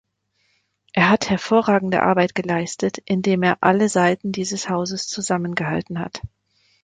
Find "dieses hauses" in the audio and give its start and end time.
4.31-5.05